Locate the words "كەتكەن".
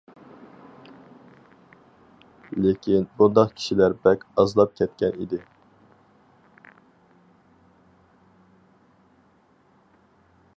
4.81-5.21